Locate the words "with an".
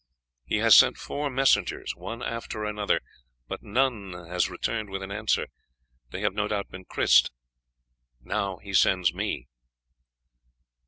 4.89-5.11